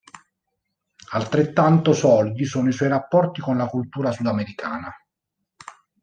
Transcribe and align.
Altrettanto 1.11 1.93
solidi 1.93 2.43
sono 2.45 2.67
i 2.69 2.71
suoi 2.71 2.89
rapporti 2.89 3.39
con 3.39 3.55
la 3.57 3.67
cultura 3.67 4.11
sudamericana. 4.11 4.91